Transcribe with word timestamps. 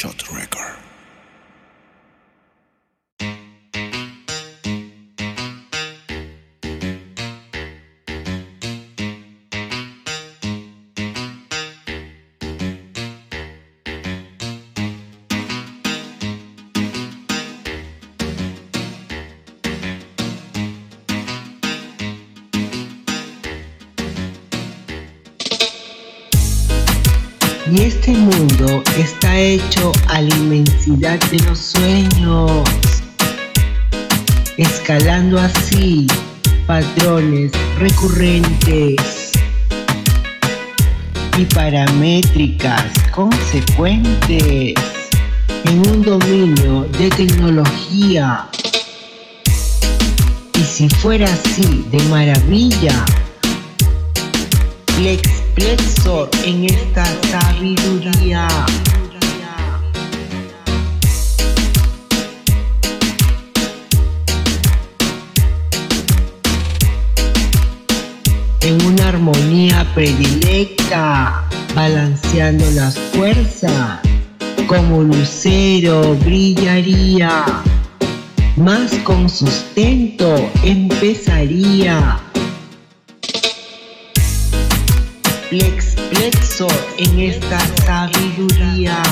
shot 0.00 0.32
record. 0.32 0.89
Y 27.72 27.82
este 27.82 28.10
mundo 28.10 28.82
está 28.98 29.38
hecho 29.38 29.92
a 30.08 30.20
la 30.20 30.34
inmensidad 30.34 31.20
de 31.30 31.38
los 31.44 31.58
sueños, 31.58 32.68
escalando 34.56 35.38
así 35.38 36.08
patrones 36.66 37.52
recurrentes 37.78 39.30
y 41.38 41.44
paramétricas 41.44 42.86
consecuentes 43.12 44.74
en 45.64 45.88
un 45.90 46.02
dominio 46.02 46.88
de 46.98 47.08
tecnología. 47.10 48.48
Y 50.58 50.62
si 50.64 50.88
fuera 50.88 51.26
así 51.32 51.86
de 51.92 52.02
maravilla, 52.08 53.04
Flex 54.96 55.39
En 56.44 56.64
esta 56.64 57.04
sabiduría. 57.30 58.48
En 68.62 68.82
una 68.86 69.08
armonía 69.08 69.86
predilecta, 69.94 71.44
balanceando 71.74 72.68
las 72.72 72.98
fuerzas 72.98 74.00
como 74.66 75.02
lucero 75.02 76.14
brillaría, 76.24 77.44
más 78.56 78.94
con 79.04 79.28
sustento 79.28 80.50
empezaría. 80.62 82.29
Flex, 85.50 85.96
flexo 86.12 86.68
en 86.96 87.18
esta 87.18 87.58
sabiduría. 87.84 89.02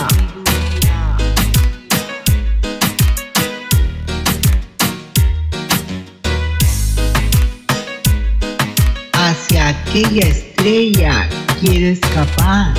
Hacia 9.14 9.66
aquella 9.66 10.28
estrella 10.28 11.28
quiero 11.60 11.88
escapar 11.88 12.72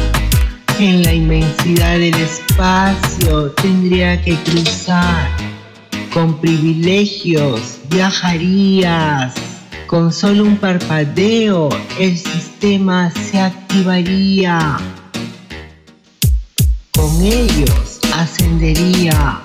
en 0.80 1.04
la 1.04 1.14
inmensidad 1.14 2.00
del 2.00 2.16
espacio 2.16 3.52
tendría 3.62 4.22
que 4.22 4.36
cruzar. 4.38 5.28
Con 6.14 6.40
privilegios 6.40 7.78
viajarías. 7.90 9.49
Con 9.90 10.14
solo 10.14 10.44
un 10.44 10.56
parpadeo 10.58 11.68
el 11.98 12.16
sistema 12.16 13.10
se 13.10 13.40
activaría. 13.40 14.78
Con 16.94 17.24
ellos 17.24 18.00
ascendería. 18.14 19.42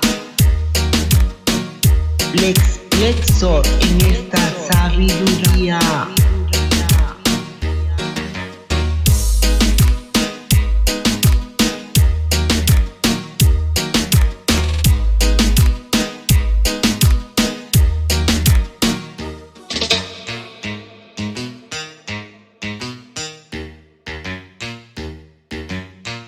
Flex 2.33 2.79
Flexor 2.91 3.63
en 3.81 4.01
esta 4.03 4.53
sabiduría. 4.71 5.79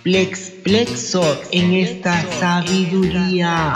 Flex 0.06 0.52
Flexor 0.62 1.36
en 1.50 1.72
esta 1.72 2.24
sabiduría. 2.38 3.74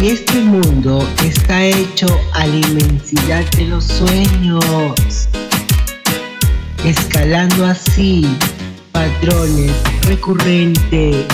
Y 0.00 0.08
este 0.08 0.40
mundo 0.40 1.06
está 1.22 1.62
hecho 1.62 2.06
a 2.32 2.46
la 2.46 2.56
inmensidad 2.56 3.44
de 3.58 3.66
los 3.66 3.84
sueños, 3.84 5.28
escalando 6.86 7.66
así 7.66 8.26
patrones 8.92 9.72
recurrentes 10.06 11.26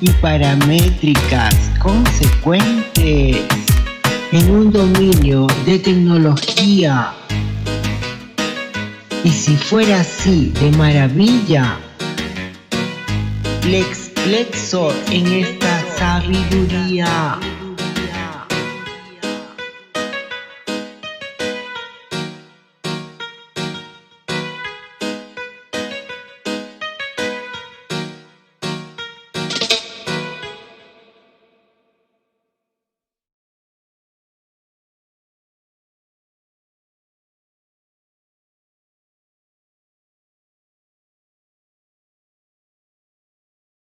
y 0.00 0.10
paramétricas 0.20 1.54
consecuentes 1.80 3.42
en 4.32 4.50
un 4.50 4.70
dominio 4.72 5.46
de 5.66 5.78
tecnología. 5.78 7.12
Y 9.22 9.30
si 9.30 9.56
fuera 9.56 10.00
así 10.00 10.52
de 10.60 10.70
maravilla, 10.72 11.78
Flex 13.62 14.10
Flexor 14.14 14.94
en 15.10 15.26
esta 15.26 15.84
sabiduría. 15.96 17.38